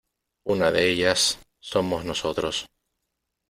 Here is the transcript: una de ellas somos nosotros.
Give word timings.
una 0.47 0.71
de 0.71 0.89
ellas 0.89 1.37
somos 1.59 2.05
nosotros. 2.05 2.65